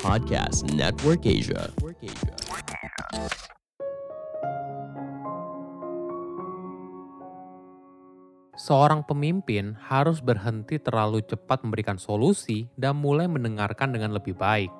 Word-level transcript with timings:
Podcast 0.00 0.64
Network 0.72 1.20
Asia. 1.28 1.68
Seorang 8.56 9.04
pemimpin 9.04 9.76
harus 9.84 10.24
berhenti 10.24 10.80
terlalu 10.80 11.20
cepat 11.28 11.60
memberikan 11.60 12.00
solusi 12.00 12.72
dan 12.80 12.96
mulai 12.96 13.28
mendengarkan 13.28 13.92
dengan 13.92 14.16
lebih 14.16 14.32
baik. 14.32 14.72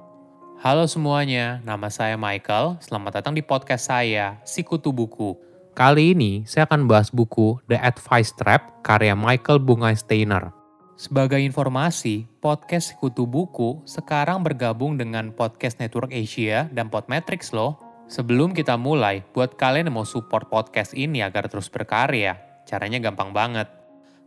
Halo 0.64 0.88
semuanya, 0.88 1.60
nama 1.60 1.92
saya 1.92 2.16
Michael. 2.16 2.80
Selamat 2.80 3.20
datang 3.20 3.36
di 3.36 3.44
podcast 3.44 3.92
saya, 3.92 4.40
Sikutu 4.48 4.96
Buku. 4.96 5.36
Kali 5.76 6.16
ini 6.16 6.48
saya 6.48 6.64
akan 6.64 6.88
bahas 6.88 7.12
buku 7.12 7.60
The 7.68 7.76
Advice 7.76 8.32
Trap 8.32 8.80
karya 8.80 9.12
Michael 9.12 9.60
Bunga 9.60 9.92
Steiner. 9.92 10.63
Sebagai 10.94 11.42
informasi, 11.42 12.22
podcast 12.38 12.94
Sikutu 12.94 13.26
Buku 13.26 13.82
sekarang 13.82 14.46
bergabung 14.46 14.94
dengan 14.94 15.34
Podcast 15.34 15.82
Network 15.82 16.14
Asia 16.14 16.70
dan 16.70 16.86
Podmetrics 16.86 17.50
loh. 17.50 17.82
Sebelum 18.06 18.54
kita 18.54 18.78
mulai, 18.78 19.26
buat 19.34 19.58
kalian 19.58 19.90
yang 19.90 19.98
mau 19.98 20.06
support 20.06 20.46
podcast 20.46 20.94
ini 20.94 21.18
agar 21.18 21.50
terus 21.50 21.66
berkarya, 21.66 22.38
caranya 22.62 23.02
gampang 23.02 23.34
banget. 23.34 23.66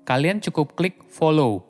Kalian 0.03 0.43
cukup 0.43 0.75
klik 0.75 1.07
follow. 1.07 1.63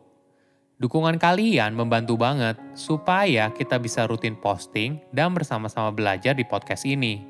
Dukungan 0.81 1.21
kalian 1.21 1.77
membantu 1.77 2.17
banget 2.17 2.57
supaya 2.73 3.53
kita 3.53 3.77
bisa 3.77 4.09
rutin 4.09 4.33
posting 4.33 4.97
dan 5.13 5.29
bersama-sama 5.37 5.93
belajar 5.93 6.33
di 6.33 6.41
podcast 6.41 6.89
ini. 6.89 7.21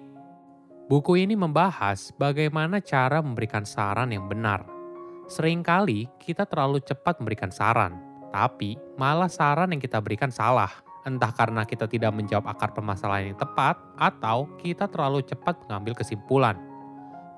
Buku 0.87 1.19
ini 1.19 1.35
membahas 1.35 2.15
bagaimana 2.15 2.79
cara 2.79 3.19
memberikan 3.19 3.67
saran 3.67 4.15
yang 4.15 4.31
benar. 4.31 4.76
Seringkali 5.27 6.07
kita 6.23 6.47
terlalu 6.47 6.79
cepat 6.79 7.19
memberikan 7.19 7.51
saran, 7.51 7.99
tapi 8.31 8.79
malah 8.95 9.27
saran 9.27 9.75
yang 9.75 9.83
kita 9.83 9.99
berikan 9.99 10.31
salah. 10.31 10.71
Entah 11.03 11.35
karena 11.35 11.67
kita 11.67 11.87
tidak 11.87 12.15
menjawab 12.15 12.47
akar 12.47 12.71
permasalahan 12.71 13.31
yang 13.31 13.39
tepat, 13.39 13.75
atau 13.99 14.47
kita 14.59 14.87
terlalu 14.87 15.23
cepat 15.27 15.67
mengambil 15.67 15.99
kesimpulan. 15.99 16.55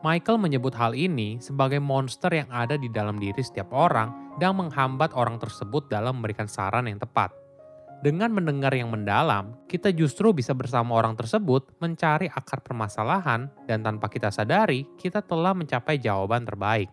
Michael 0.05 0.37
menyebut 0.37 0.73
hal 0.77 0.93
ini 0.93 1.41
sebagai 1.41 1.81
monster 1.81 2.29
yang 2.29 2.49
ada 2.53 2.77
di 2.77 2.93
dalam 2.93 3.17
diri 3.17 3.41
setiap 3.41 3.73
orang 3.73 4.37
dan 4.37 4.53
menghambat 4.53 5.11
orang 5.17 5.41
tersebut 5.41 5.89
dalam 5.89 6.21
memberikan 6.21 6.45
saran 6.45 6.85
yang 6.85 7.01
tepat. 7.01 7.33
Dengan 7.99 8.31
mendengar 8.31 8.71
yang 8.71 8.93
mendalam, 8.93 9.59
kita 9.67 9.91
justru 9.91 10.31
bisa 10.31 10.55
bersama 10.55 10.95
orang 10.95 11.19
tersebut 11.19 11.67
mencari 11.83 12.31
akar 12.31 12.63
permasalahan 12.63 13.51
dan 13.67 13.83
tanpa 13.83 14.07
kita 14.07 14.31
sadari, 14.31 14.87
kita 14.95 15.19
telah 15.19 15.51
mencapai 15.51 15.99
jawaban 15.99 16.47
terbaik. 16.47 16.87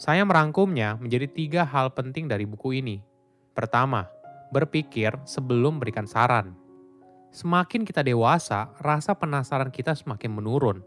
Saya 0.00 0.24
merangkumnya 0.24 0.96
menjadi 0.96 1.28
tiga 1.28 1.62
hal 1.68 1.92
penting 1.92 2.24
dari 2.24 2.48
buku 2.48 2.80
ini. 2.80 3.04
Pertama, 3.52 4.08
berpikir 4.48 5.12
sebelum 5.28 5.76
memberikan 5.76 6.08
saran. 6.08 6.56
Semakin 7.36 7.84
kita 7.84 8.00
dewasa, 8.00 8.72
rasa 8.80 9.12
penasaran 9.12 9.68
kita 9.68 9.92
semakin 9.92 10.32
menurun. 10.32 10.80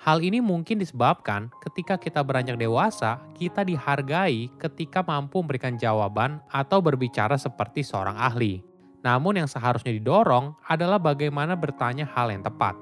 Hal 0.00 0.24
ini 0.24 0.40
mungkin 0.40 0.80
disebabkan 0.80 1.52
ketika 1.60 2.00
kita 2.00 2.24
beranjak 2.24 2.56
dewasa, 2.56 3.20
kita 3.36 3.68
dihargai 3.68 4.48
ketika 4.56 5.04
mampu 5.04 5.44
memberikan 5.44 5.76
jawaban 5.76 6.40
atau 6.48 6.80
berbicara 6.80 7.36
seperti 7.36 7.84
seorang 7.84 8.16
ahli. 8.16 8.64
Namun 9.04 9.44
yang 9.44 9.48
seharusnya 9.48 9.92
didorong 9.92 10.56
adalah 10.64 10.96
bagaimana 10.96 11.52
bertanya 11.52 12.08
hal 12.16 12.32
yang 12.32 12.40
tepat. 12.40 12.80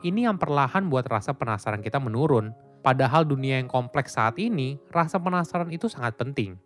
Ini 0.00 0.32
yang 0.32 0.40
perlahan 0.40 0.88
buat 0.88 1.04
rasa 1.04 1.36
penasaran 1.36 1.84
kita 1.84 2.00
menurun. 2.00 2.48
Padahal 2.80 3.26
dunia 3.26 3.58
yang 3.58 3.66
kompleks 3.66 4.14
saat 4.14 4.38
ini, 4.38 4.78
rasa 4.94 5.18
penasaran 5.18 5.68
itu 5.74 5.90
sangat 5.90 6.14
penting. 6.14 6.56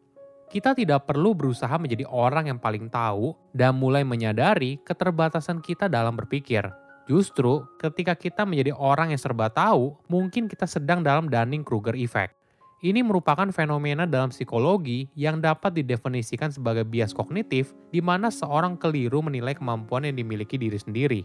Kita 0.53 0.77
tidak 0.77 1.09
perlu 1.09 1.33
berusaha 1.33 1.73
menjadi 1.81 2.05
orang 2.05 2.53
yang 2.53 2.61
paling 2.61 2.93
tahu 2.93 3.33
dan 3.57 3.73
mulai 3.73 4.05
menyadari 4.05 4.77
keterbatasan 4.85 5.65
kita 5.65 5.89
dalam 5.89 6.13
berpikir. 6.13 6.69
Justru 7.09 7.65
ketika 7.81 8.13
kita 8.13 8.45
menjadi 8.45 8.77
orang 8.77 9.17
yang 9.17 9.21
serba 9.21 9.49
tahu, 9.49 9.97
mungkin 10.13 10.47
kita 10.47 10.69
sedang 10.69 11.01
dalam 11.01 11.33
Dunning-Kruger 11.33 11.97
effect. 11.97 12.37
Ini 12.83 12.99
merupakan 13.01 13.47
fenomena 13.55 14.11
dalam 14.11 14.35
psikologi 14.35 15.07
yang 15.15 15.39
dapat 15.39 15.71
didefinisikan 15.71 16.51
sebagai 16.51 16.83
bias 16.83 17.15
kognitif 17.15 17.73
di 17.95 18.03
mana 18.03 18.27
seorang 18.27 18.75
keliru 18.75 19.23
menilai 19.23 19.55
kemampuan 19.55 20.03
yang 20.03 20.19
dimiliki 20.19 20.59
diri 20.59 20.77
sendiri. 20.77 21.23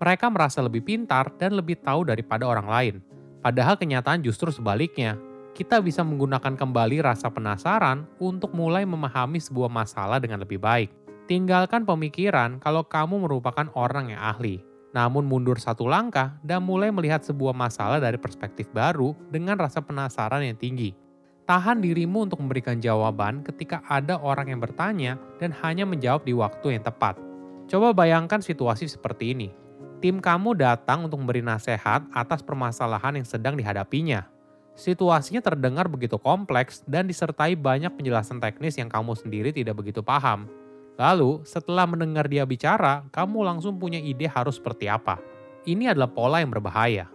Mereka 0.00 0.32
merasa 0.32 0.64
lebih 0.64 0.80
pintar 0.80 1.28
dan 1.36 1.54
lebih 1.54 1.78
tahu 1.84 2.08
daripada 2.08 2.48
orang 2.48 2.66
lain. 2.66 2.94
Padahal 3.44 3.76
kenyataan 3.76 4.24
justru 4.24 4.48
sebaliknya. 4.48 5.20
Kita 5.52 5.78
bisa 5.84 6.00
menggunakan 6.00 6.56
kembali 6.56 7.04
rasa 7.04 7.28
penasaran 7.28 8.08
untuk 8.16 8.56
mulai 8.56 8.88
memahami 8.88 9.38
sebuah 9.38 9.68
masalah 9.68 10.18
dengan 10.18 10.40
lebih 10.40 10.58
baik. 10.58 10.88
Tinggalkan 11.28 11.84
pemikiran 11.84 12.58
kalau 12.58 12.82
kamu 12.88 13.28
merupakan 13.28 13.68
orang 13.76 14.16
yang 14.16 14.18
ahli 14.24 14.64
namun 14.94 15.26
mundur 15.26 15.58
satu 15.58 15.90
langkah 15.90 16.38
dan 16.46 16.62
mulai 16.62 16.94
melihat 16.94 17.26
sebuah 17.26 17.50
masalah 17.50 17.98
dari 17.98 18.14
perspektif 18.14 18.70
baru 18.70 19.10
dengan 19.26 19.58
rasa 19.58 19.82
penasaran 19.82 20.46
yang 20.46 20.54
tinggi. 20.54 20.94
Tahan 21.44 21.82
dirimu 21.82 22.30
untuk 22.30 22.40
memberikan 22.40 22.78
jawaban 22.78 23.44
ketika 23.44 23.82
ada 23.90 24.16
orang 24.22 24.54
yang 24.54 24.62
bertanya 24.62 25.18
dan 25.42 25.52
hanya 25.60 25.84
menjawab 25.84 26.24
di 26.24 26.32
waktu 26.32 26.78
yang 26.78 26.86
tepat. 26.86 27.18
Coba 27.68 27.92
bayangkan 27.92 28.40
situasi 28.40 28.88
seperti 28.88 29.34
ini. 29.34 29.48
Tim 30.04 30.20
kamu 30.20 30.52
datang 30.60 31.08
untuk 31.08 31.16
memberi 31.16 31.40
nasihat 31.40 32.04
atas 32.12 32.44
permasalahan 32.44 33.16
yang 33.16 33.24
sedang 33.24 33.56
dihadapinya. 33.56 34.28
Situasinya 34.76 35.40
terdengar 35.40 35.88
begitu 35.88 36.20
kompleks 36.20 36.84
dan 36.84 37.08
disertai 37.08 37.56
banyak 37.56 37.88
penjelasan 37.88 38.36
teknis 38.36 38.76
yang 38.76 38.92
kamu 38.92 39.16
sendiri 39.16 39.48
tidak 39.48 39.80
begitu 39.80 40.04
paham. 40.04 40.44
Lalu, 41.00 41.40
setelah 41.48 41.88
mendengar 41.88 42.28
dia 42.28 42.44
bicara, 42.44 43.08
kamu 43.16 43.48
langsung 43.48 43.80
punya 43.80 43.96
ide 43.96 44.28
harus 44.28 44.60
seperti 44.60 44.92
apa. 44.92 45.16
Ini 45.64 45.96
adalah 45.96 46.12
pola 46.12 46.44
yang 46.44 46.52
berbahaya. 46.52 47.08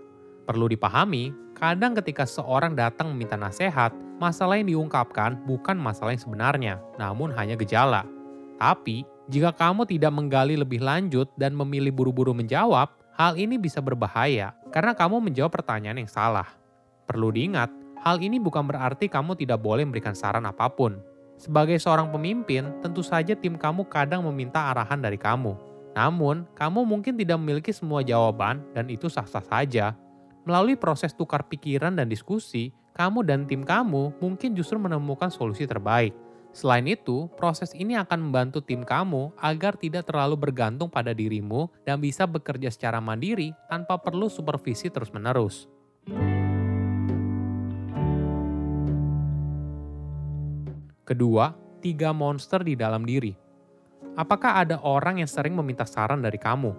Perlu 0.49 0.65
dipahami, 0.65 1.29
kadang 1.53 1.93
ketika 1.93 2.25
seorang 2.25 2.73
datang 2.73 3.13
meminta 3.13 3.37
nasihat, 3.37 3.93
masalah 4.17 4.57
yang 4.57 4.65
diungkapkan 4.65 5.37
bukan 5.45 5.77
masalah 5.77 6.17
yang 6.17 6.25
sebenarnya, 6.25 6.81
namun 6.97 7.29
hanya 7.37 7.53
gejala. 7.53 8.01
Tapi, 8.57 9.05
jika 9.29 9.53
kamu 9.53 9.85
tidak 9.85 10.09
menggali 10.09 10.57
lebih 10.57 10.81
lanjut 10.81 11.29
dan 11.37 11.53
memilih 11.53 11.93
buru-buru 11.93 12.33
menjawab, 12.33 12.89
hal 13.13 13.37
ini 13.37 13.61
bisa 13.61 13.77
berbahaya 13.77 14.57
karena 14.73 14.97
kamu 14.97 15.21
menjawab 15.21 15.53
pertanyaan 15.53 16.01
yang 16.01 16.09
salah. 16.09 16.49
Perlu 17.05 17.29
diingat, 17.29 17.69
hal 18.01 18.17
ini 18.25 18.41
bukan 18.41 18.65
berarti 18.65 19.05
kamu 19.05 19.37
tidak 19.37 19.61
boleh 19.61 19.85
memberikan 19.85 20.17
saran 20.17 20.49
apa 20.49 20.65
pun. 20.73 20.97
Sebagai 21.37 21.77
seorang 21.77 22.09
pemimpin, 22.09 22.73
tentu 22.81 23.05
saja 23.05 23.37
tim 23.37 23.53
kamu 23.53 23.85
kadang 23.85 24.25
meminta 24.25 24.73
arahan 24.73 24.97
dari 24.97 25.21
kamu. 25.21 25.53
Namun, 25.93 26.49
kamu 26.57 26.81
mungkin 26.89 27.13
tidak 27.13 27.37
memiliki 27.37 27.69
semua 27.69 28.01
jawaban 28.01 28.65
dan 28.73 28.89
itu 28.89 29.13
sah-sah 29.13 29.45
saja. 29.45 29.93
Melalui 30.41 30.73
proses 30.73 31.13
tukar 31.13 31.45
pikiran 31.45 31.93
dan 31.93 32.09
diskusi, 32.09 32.73
kamu 32.97 33.21
dan 33.21 33.45
tim 33.45 33.61
kamu 33.61 34.09
mungkin 34.17 34.57
justru 34.57 34.81
menemukan 34.81 35.29
solusi 35.29 35.69
terbaik. 35.69 36.17
Selain 36.49 36.81
itu, 36.89 37.29
proses 37.37 37.77
ini 37.77 37.93
akan 37.93 38.29
membantu 38.29 38.59
tim 38.65 38.81
kamu 38.81 39.29
agar 39.37 39.77
tidak 39.77 40.09
terlalu 40.09 40.49
bergantung 40.49 40.89
pada 40.89 41.13
dirimu 41.13 41.69
dan 41.85 42.01
bisa 42.01 42.25
bekerja 42.25 42.73
secara 42.73 42.97
mandiri 42.97 43.53
tanpa 43.69 44.01
perlu 44.01 44.25
supervisi 44.27 44.89
terus-menerus. 44.89 45.69
Kedua, 51.05 51.53
tiga 51.81 52.13
monster 52.13 52.65
di 52.65 52.73
dalam 52.73 53.05
diri. 53.05 53.33
Apakah 54.17 54.65
ada 54.65 54.81
orang 54.81 55.21
yang 55.21 55.29
sering 55.29 55.53
meminta 55.53 55.85
saran 55.85 56.21
dari 56.21 56.41
kamu? 56.41 56.73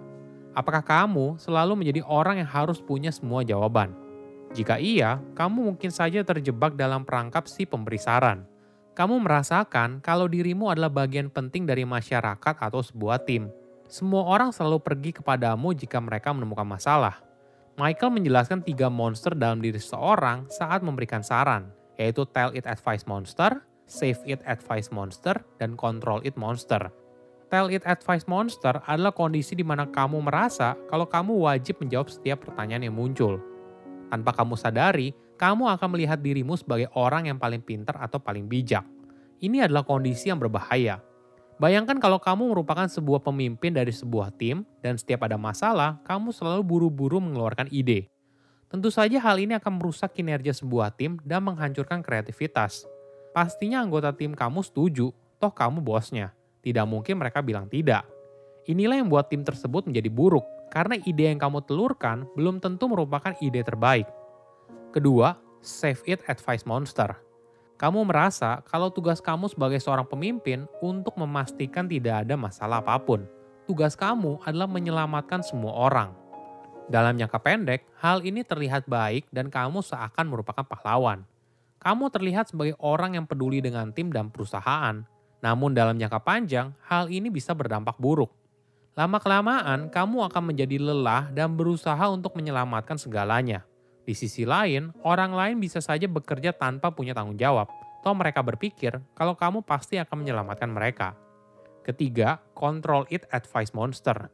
Apakah 0.51 0.83
kamu 0.83 1.39
selalu 1.39 1.79
menjadi 1.79 2.03
orang 2.03 2.43
yang 2.43 2.49
harus 2.51 2.83
punya 2.83 3.07
semua 3.07 3.47
jawaban? 3.47 3.95
Jika 4.51 4.83
iya, 4.83 5.23
kamu 5.31 5.71
mungkin 5.71 5.95
saja 5.95 6.27
terjebak 6.27 6.75
dalam 6.75 7.07
perangkap 7.07 7.47
si 7.47 7.63
pemberi 7.63 7.95
saran. 7.95 8.50
Kamu 8.91 9.23
merasakan 9.23 10.03
kalau 10.03 10.27
dirimu 10.27 10.67
adalah 10.67 10.91
bagian 10.91 11.31
penting 11.31 11.63
dari 11.63 11.87
masyarakat 11.87 12.55
atau 12.59 12.83
sebuah 12.83 13.23
tim. 13.23 13.47
Semua 13.87 14.27
orang 14.27 14.51
selalu 14.51 14.83
pergi 14.83 15.11
kepadamu 15.15 15.71
jika 15.71 16.03
mereka 16.03 16.35
menemukan 16.35 16.67
masalah. 16.67 17.23
Michael 17.79 18.19
menjelaskan 18.19 18.67
tiga 18.67 18.91
monster 18.91 19.31
dalam 19.31 19.63
diri 19.63 19.79
seseorang 19.79 20.43
saat 20.51 20.83
memberikan 20.83 21.23
saran, 21.23 21.71
yaitu 21.95 22.27
Tell 22.35 22.51
It 22.51 22.67
Advice 22.67 23.07
Monster, 23.07 23.63
Save 23.87 24.19
It 24.27 24.43
Advice 24.43 24.91
Monster, 24.91 25.39
dan 25.55 25.79
Control 25.79 26.19
It 26.27 26.35
Monster. 26.35 26.91
Tell 27.47 27.71
It 27.71 27.87
Advice 27.87 28.27
Monster 28.27 28.79
adalah 28.83 29.15
kondisi 29.15 29.55
di 29.55 29.63
mana 29.63 29.87
kamu 29.87 30.19
merasa 30.19 30.75
kalau 30.91 31.07
kamu 31.07 31.47
wajib 31.47 31.79
menjawab 31.79 32.11
setiap 32.11 32.43
pertanyaan 32.43 32.91
yang 32.91 32.95
muncul. 32.95 33.39
Tanpa 34.11 34.35
kamu 34.35 34.59
sadari, 34.59 35.15
kamu 35.41 35.73
akan 35.73 35.97
melihat 35.97 36.21
dirimu 36.21 36.53
sebagai 36.53 36.85
orang 36.93 37.25
yang 37.25 37.41
paling 37.41 37.65
pintar 37.65 37.97
atau 37.97 38.21
paling 38.21 38.45
bijak. 38.45 38.85
Ini 39.41 39.65
adalah 39.65 39.81
kondisi 39.81 40.29
yang 40.29 40.37
berbahaya. 40.37 41.01
Bayangkan 41.57 41.97
kalau 41.97 42.21
kamu 42.21 42.53
merupakan 42.53 42.85
sebuah 42.85 43.25
pemimpin 43.25 43.73
dari 43.73 43.89
sebuah 43.89 44.29
tim 44.37 44.61
dan 44.85 45.01
setiap 45.01 45.25
ada 45.25 45.41
masalah, 45.41 45.97
kamu 46.05 46.29
selalu 46.29 46.61
buru-buru 46.61 47.17
mengeluarkan 47.17 47.73
ide. 47.73 48.05
Tentu 48.69 48.93
saja 48.93 49.17
hal 49.17 49.41
ini 49.41 49.57
akan 49.57 49.81
merusak 49.81 50.13
kinerja 50.13 50.53
sebuah 50.53 50.93
tim 50.93 51.17
dan 51.25 51.41
menghancurkan 51.41 52.05
kreativitas. 52.05 52.85
Pastinya 53.33 53.81
anggota 53.81 54.13
tim 54.13 54.37
kamu 54.37 54.61
setuju, 54.61 55.09
toh 55.41 55.53
kamu 55.53 55.81
bosnya. 55.81 56.37
Tidak 56.61 56.85
mungkin 56.85 57.17
mereka 57.17 57.41
bilang 57.41 57.65
tidak. 57.65 58.05
Inilah 58.69 59.01
yang 59.01 59.09
membuat 59.09 59.33
tim 59.33 59.41
tersebut 59.41 59.89
menjadi 59.89 60.13
buruk, 60.13 60.45
karena 60.69 61.01
ide 61.01 61.33
yang 61.33 61.41
kamu 61.41 61.65
telurkan 61.65 62.29
belum 62.37 62.61
tentu 62.61 62.85
merupakan 62.85 63.33
ide 63.41 63.65
terbaik. 63.65 64.20
Kedua, 64.91 65.39
save 65.63 66.03
it 66.03 66.19
advice 66.27 66.67
monster. 66.67 67.15
Kamu 67.79 68.03
merasa 68.03 68.59
kalau 68.67 68.91
tugas 68.91 69.23
kamu 69.23 69.47
sebagai 69.47 69.79
seorang 69.79 70.03
pemimpin 70.03 70.67
untuk 70.83 71.15
memastikan 71.15 71.87
tidak 71.87 72.27
ada 72.27 72.35
masalah 72.35 72.83
apa 72.83 72.99
pun. 72.99 73.23
Tugas 73.63 73.95
kamu 73.95 74.43
adalah 74.43 74.67
menyelamatkan 74.67 75.39
semua 75.47 75.71
orang. 75.71 76.11
Dalam 76.91 77.15
jangka 77.15 77.39
pendek, 77.39 77.87
hal 78.03 78.19
ini 78.27 78.43
terlihat 78.43 78.83
baik 78.83 79.31
dan 79.31 79.47
kamu 79.47 79.79
seakan 79.79 80.27
merupakan 80.27 80.67
pahlawan. 80.67 81.23
Kamu 81.79 82.11
terlihat 82.11 82.51
sebagai 82.51 82.75
orang 82.83 83.15
yang 83.15 83.23
peduli 83.23 83.63
dengan 83.63 83.95
tim 83.95 84.11
dan 84.11 84.27
perusahaan. 84.27 85.07
Namun 85.39 85.71
dalam 85.71 85.95
jangka 85.95 86.19
panjang, 86.19 86.75
hal 86.83 87.07
ini 87.07 87.31
bisa 87.31 87.55
berdampak 87.55 87.95
buruk. 87.95 88.29
Lama-kelamaan, 88.99 89.87
kamu 89.87 90.27
akan 90.27 90.51
menjadi 90.51 90.75
lelah 90.83 91.31
dan 91.31 91.55
berusaha 91.55 92.11
untuk 92.11 92.35
menyelamatkan 92.35 92.99
segalanya. 92.99 93.63
Di 94.11 94.19
sisi 94.19 94.43
lain, 94.43 94.91
orang 95.07 95.31
lain 95.31 95.63
bisa 95.63 95.79
saja 95.79 96.03
bekerja 96.03 96.51
tanpa 96.51 96.91
punya 96.91 97.15
tanggung 97.15 97.39
jawab. 97.39 97.71
Toh 98.03 98.11
mereka 98.11 98.43
berpikir 98.43 98.99
kalau 99.15 99.39
kamu 99.39 99.63
pasti 99.63 99.95
akan 100.03 100.27
menyelamatkan 100.27 100.67
mereka. 100.67 101.15
Ketiga, 101.87 102.43
control 102.51 103.07
it 103.07 103.23
advice 103.31 103.71
monster. 103.71 104.27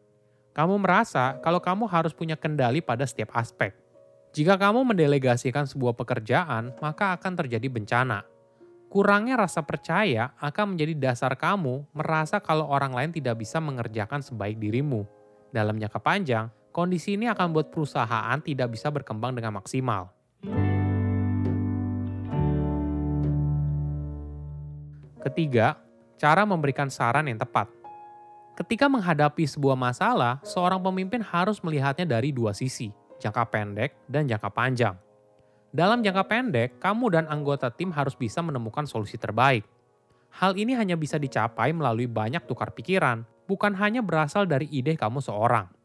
Kamu 0.57 0.81
merasa 0.81 1.38
kalau 1.45 1.62
kamu 1.62 1.85
harus 1.94 2.09
punya 2.18 2.33
kendali 2.33 2.81
pada 2.81 3.06
setiap 3.06 3.38
aspek. 3.38 3.77
Jika 4.33 4.57
kamu 4.57 4.81
mendelegasikan 4.81 5.69
sebuah 5.69 5.94
pekerjaan, 5.94 6.74
maka 6.81 7.13
akan 7.13 7.38
terjadi 7.38 7.69
bencana. 7.69 8.25
Kurangnya 8.89 9.38
rasa 9.38 9.62
percaya 9.62 10.33
akan 10.41 10.74
menjadi 10.74 10.97
dasar 10.97 11.38
kamu 11.38 11.85
merasa 11.94 12.41
kalau 12.41 12.65
orang 12.65 12.97
lain 12.97 13.13
tidak 13.13 13.38
bisa 13.45 13.62
mengerjakan 13.62 14.25
sebaik 14.25 14.57
dirimu. 14.57 15.06
Dalam 15.53 15.77
jangka 15.77 16.01
panjang, 16.01 16.50
kondisi 16.77 17.18
ini 17.18 17.25
akan 17.25 17.50
membuat 17.50 17.74
perusahaan 17.74 18.38
tidak 18.38 18.69
bisa 18.69 18.94
berkembang 18.94 19.33
dengan 19.33 19.57
maksimal. 19.57 20.13
Ketiga, 25.18 25.81
cara 26.21 26.45
memberikan 26.45 26.94
saran 26.94 27.25
yang 27.25 27.41
tepat. 27.41 27.65
Ketika 28.53 28.85
menghadapi 28.85 29.50
sebuah 29.50 29.74
masalah, 29.74 30.38
seorang 30.45 30.77
pemimpin 30.77 31.25
harus 31.25 31.57
melihatnya 31.65 32.06
dari 32.06 32.29
dua 32.29 32.53
sisi, 32.53 32.94
jangka 33.18 33.50
pendek 33.50 33.97
dan 34.06 34.29
jangka 34.29 34.53
panjang. 34.53 34.94
Dalam 35.74 36.06
jangka 36.06 36.29
pendek, 36.29 36.69
kamu 36.77 37.06
dan 37.09 37.25
anggota 37.25 37.74
tim 37.74 37.89
harus 37.89 38.13
bisa 38.13 38.45
menemukan 38.45 38.85
solusi 38.85 39.18
terbaik. 39.18 39.65
Hal 40.29 40.53
ini 40.53 40.77
hanya 40.77 40.94
bisa 40.94 41.18
dicapai 41.18 41.74
melalui 41.74 42.06
banyak 42.06 42.45
tukar 42.45 42.69
pikiran, 42.69 43.25
bukan 43.50 43.74
hanya 43.77 44.06
berasal 44.06 44.45
dari 44.45 44.69
ide 44.69 44.94
kamu 44.94 45.21
seorang. 45.21 45.76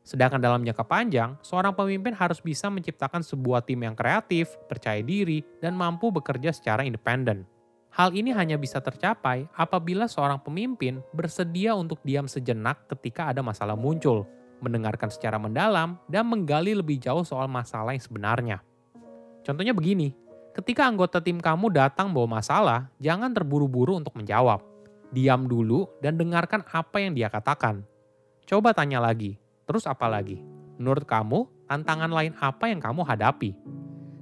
Sedangkan 0.00 0.40
dalam 0.40 0.64
jangka 0.64 0.84
panjang, 0.88 1.36
seorang 1.44 1.76
pemimpin 1.76 2.16
harus 2.16 2.40
bisa 2.40 2.72
menciptakan 2.72 3.20
sebuah 3.20 3.62
tim 3.62 3.84
yang 3.84 3.94
kreatif, 3.94 4.56
percaya 4.66 5.04
diri, 5.04 5.44
dan 5.60 5.76
mampu 5.76 6.08
bekerja 6.08 6.50
secara 6.50 6.82
independen. 6.82 7.44
Hal 7.90 8.14
ini 8.14 8.30
hanya 8.30 8.54
bisa 8.54 8.78
tercapai 8.78 9.50
apabila 9.58 10.06
seorang 10.06 10.38
pemimpin 10.38 11.02
bersedia 11.10 11.74
untuk 11.74 11.98
diam 12.06 12.30
sejenak 12.30 12.86
ketika 12.86 13.34
ada 13.34 13.42
masalah 13.42 13.74
muncul, 13.74 14.24
mendengarkan 14.62 15.10
secara 15.10 15.42
mendalam, 15.42 15.98
dan 16.06 16.24
menggali 16.30 16.70
lebih 16.76 17.02
jauh 17.02 17.26
soal 17.26 17.50
masalah 17.50 17.90
yang 17.90 18.04
sebenarnya. 18.04 18.56
Contohnya 19.42 19.74
begini, 19.74 20.14
ketika 20.54 20.86
anggota 20.86 21.18
tim 21.18 21.42
kamu 21.42 21.74
datang 21.74 22.14
bawa 22.14 22.38
masalah, 22.38 22.86
jangan 23.02 23.34
terburu-buru 23.34 23.98
untuk 23.98 24.14
menjawab. 24.14 24.62
Diam 25.10 25.50
dulu 25.50 25.90
dan 25.98 26.14
dengarkan 26.14 26.62
apa 26.70 27.02
yang 27.02 27.18
dia 27.18 27.26
katakan. 27.26 27.82
Coba 28.46 28.70
tanya 28.70 29.02
lagi, 29.02 29.34
terus 29.70 29.86
apa 29.86 30.10
lagi? 30.10 30.42
Menurut 30.82 31.06
kamu, 31.06 31.46
tantangan 31.70 32.10
lain 32.10 32.34
apa 32.42 32.66
yang 32.66 32.82
kamu 32.82 33.06
hadapi? 33.06 33.54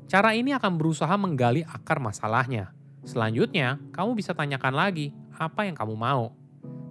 Cara 0.05 0.37
ini 0.37 0.53
akan 0.53 0.77
berusaha 0.77 1.17
menggali 1.17 1.65
akar 1.65 1.97
masalahnya 1.97 2.77
Selanjutnya, 3.09 3.81
kamu 3.97 4.21
bisa 4.21 4.37
tanyakan 4.37 4.77
lagi 4.77 5.17
apa 5.33 5.65
yang 5.65 5.73
kamu 5.73 5.97
mau. 5.97 6.37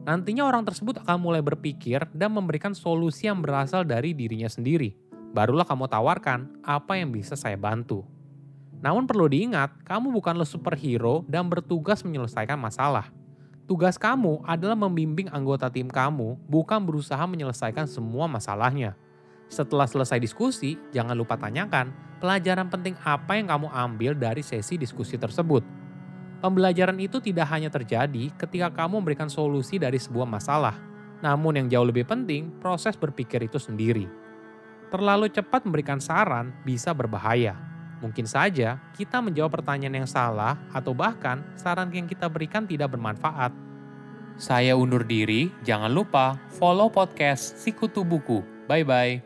Nantinya 0.01 0.50
orang 0.50 0.65
tersebut 0.65 0.98
akan 1.06 1.21
mulai 1.21 1.45
berpikir 1.45 2.09
dan 2.09 2.33
memberikan 2.33 2.74
solusi 2.74 3.30
yang 3.30 3.38
berasal 3.38 3.86
dari 3.86 4.18
dirinya 4.18 4.50
sendiri. 4.50 4.98
Barulah 5.30 5.62
kamu 5.62 5.86
tawarkan 5.86 6.63
apa 6.65 6.98
yang 6.98 7.13
bisa 7.13 7.38
saya 7.38 7.53
bantu. 7.53 8.01
Namun 8.81 9.06
perlu 9.06 9.30
diingat, 9.30 9.86
kamu 9.86 10.10
bukanlah 10.10 10.48
superhero 10.50 11.21
dan 11.30 11.53
bertugas 11.53 12.01
menyelesaikan 12.01 12.57
masalah. 12.57 13.13
Tugas 13.68 14.00
kamu 14.00 14.48
adalah 14.48 14.80
membimbing 14.80 15.28
anggota 15.28 15.68
tim 15.68 15.92
kamu, 15.92 16.40
bukan 16.48 16.80
berusaha 16.80 17.19
menyelesaikan 17.28 17.84
semua 17.84 18.25
masalahnya. 18.31 18.96
Setelah 19.52 19.88
selesai 19.88 20.24
diskusi, 20.24 20.80
jangan 20.96 21.16
lupa 21.16 21.36
tanyakan 21.36 21.92
pelajaran 22.24 22.72
penting 22.72 22.96
apa 23.04 23.36
yang 23.36 23.52
kamu 23.52 23.68
ambil 23.69 24.12
dari 24.18 24.42
sesi 24.42 24.80
diskusi 24.80 25.19
tersebut 25.19 25.62
Pembelajaran 26.38 27.02
itu 27.02 27.18
tidak 27.18 27.50
hanya 27.50 27.74
terjadi 27.74 28.30
ketika 28.38 28.69
kamu 28.69 29.02
memberikan 29.02 29.25
solusi 29.25 29.81
dari 29.81 29.98
sebuah 29.98 30.30
masalah, 30.30 30.78
namun 31.18 31.58
yang 31.58 31.66
jauh 31.66 31.88
lebih 31.90 32.06
penting, 32.06 32.54
proses 32.62 32.94
berpikir 32.94 33.42
itu 33.42 33.58
sendiri. 33.58 34.06
Terlalu 34.94 35.34
cepat 35.34 35.66
memberikan 35.66 35.98
saran 35.98 36.54
bisa 36.62 36.94
berbahaya. 36.94 37.58
Mungkin 37.98 38.30
saja 38.30 38.78
kita 38.94 39.18
menjawab 39.24 39.62
pertanyaan 39.62 40.06
yang 40.06 40.10
salah, 40.10 40.58
atau 40.70 40.94
bahkan 40.94 41.42
saran 41.58 41.90
yang 41.90 42.06
kita 42.06 42.30
berikan 42.30 42.70
tidak 42.70 42.94
bermanfaat. 42.94 43.50
Saya 44.38 44.78
undur 44.78 45.02
diri, 45.02 45.50
jangan 45.66 45.90
lupa 45.90 46.38
follow 46.62 46.94
podcast 46.94 47.58
Sikutu 47.58 48.06
Buku. 48.06 48.46
Bye 48.70 48.86
bye. 48.86 49.18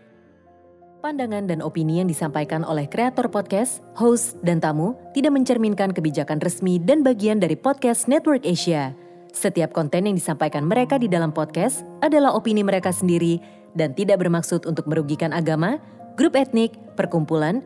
Pandangan 1.02 1.50
dan 1.50 1.60
opini 1.66 1.98
yang 2.00 2.08
disampaikan 2.08 2.62
oleh 2.62 2.86
kreator 2.86 3.26
podcast, 3.28 3.82
host, 3.98 4.38
dan 4.46 4.62
tamu 4.62 4.94
tidak 5.18 5.34
mencerminkan 5.34 5.92
kebijakan 5.92 6.38
resmi 6.40 6.78
dan 6.78 7.02
bagian 7.02 7.42
dari 7.42 7.58
podcast 7.58 8.06
Network 8.06 8.46
Asia. 8.46 8.94
Setiap 9.34 9.74
konten 9.74 10.06
yang 10.06 10.16
disampaikan 10.16 10.62
mereka 10.62 11.02
di 11.02 11.10
dalam 11.10 11.34
podcast 11.34 11.84
adalah 12.06 12.32
opini 12.38 12.62
mereka 12.62 12.94
sendiri 12.94 13.42
dan 13.74 13.98
tidak 13.98 14.22
bermaksud 14.22 14.64
untuk 14.70 14.86
merugikan 14.86 15.34
agama, 15.34 15.82
grup 16.16 16.38
etnik, 16.38 16.76
perkumpulan, 16.94 17.66